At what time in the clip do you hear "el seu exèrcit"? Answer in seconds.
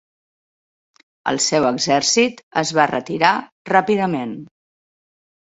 1.31-2.41